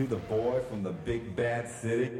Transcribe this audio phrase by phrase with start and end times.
[0.00, 2.19] to the boy from the big bad city.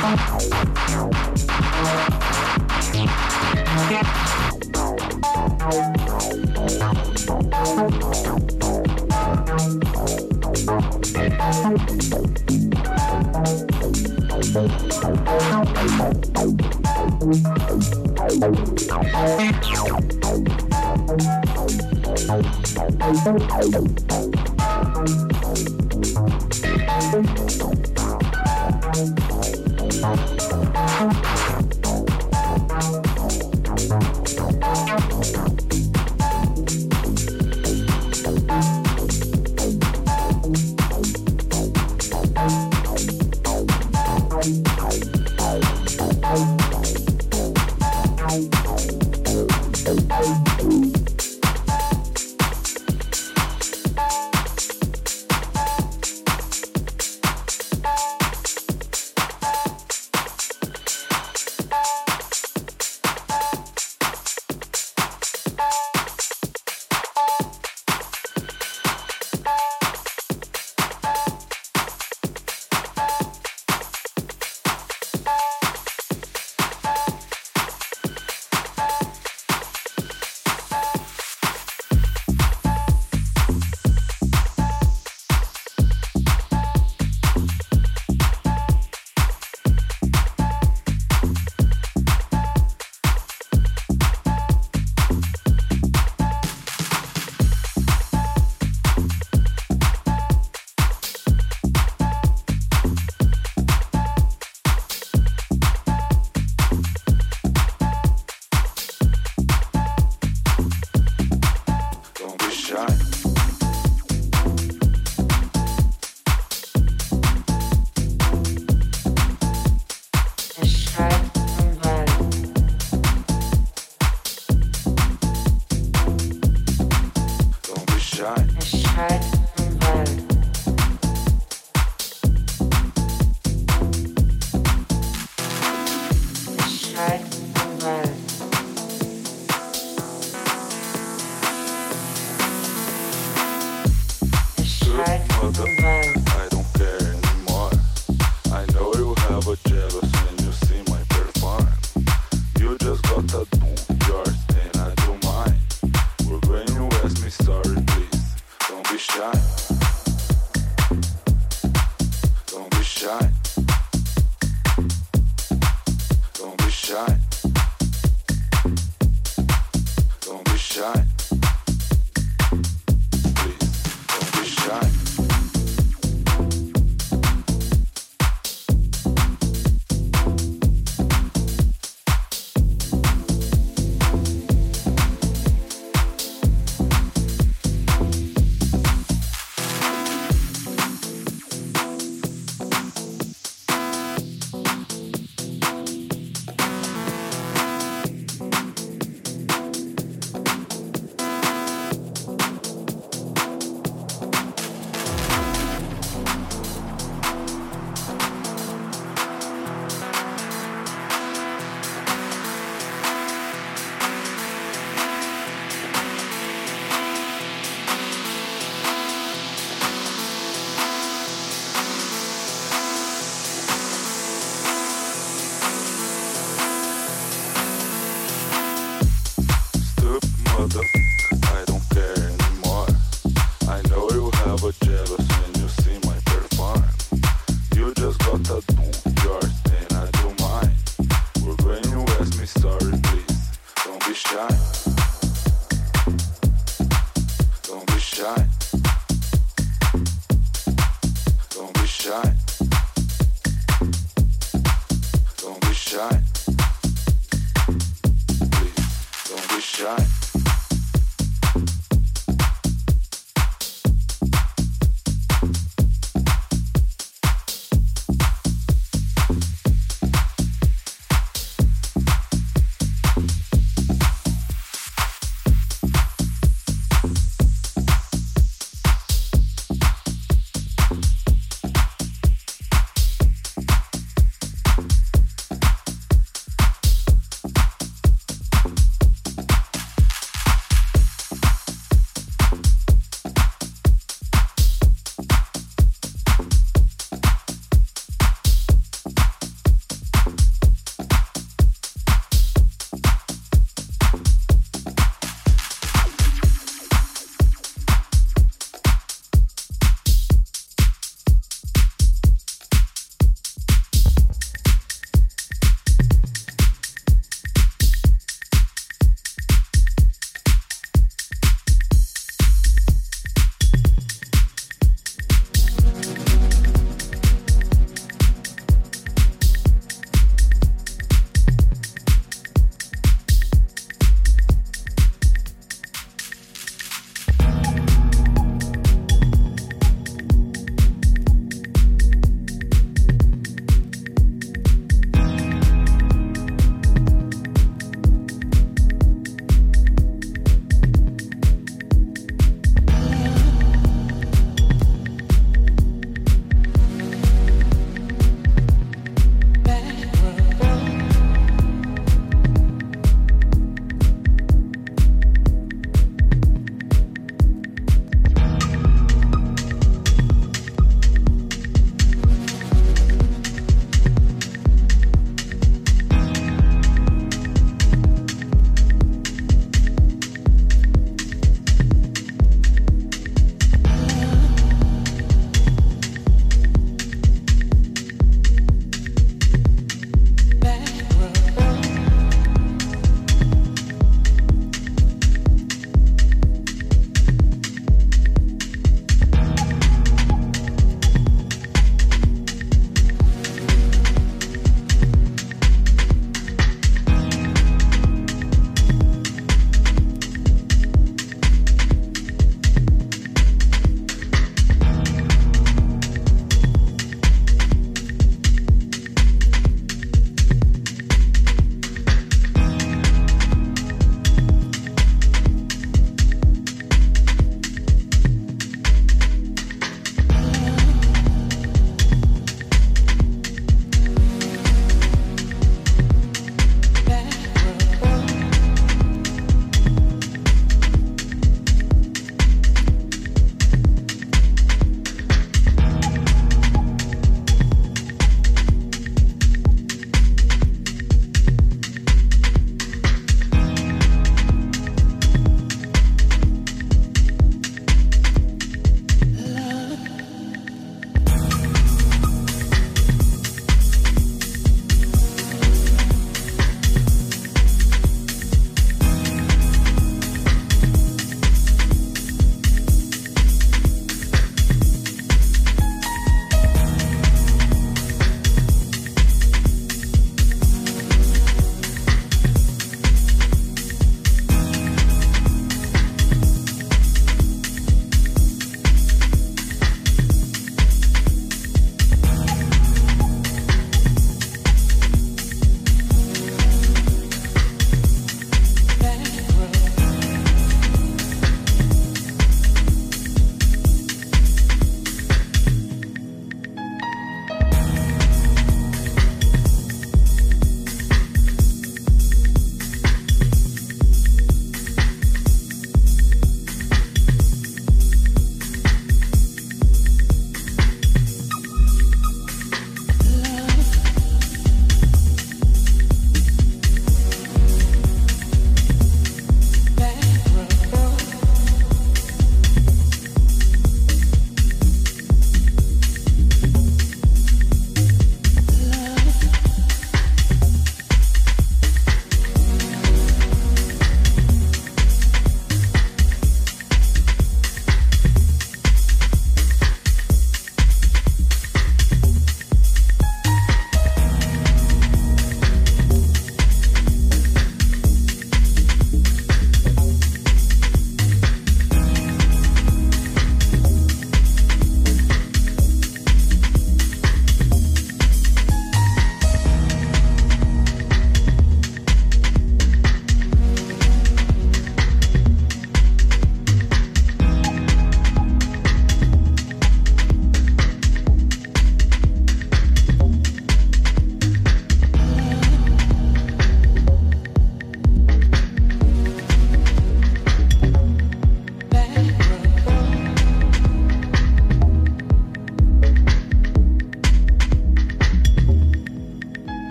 [0.00, 1.37] Música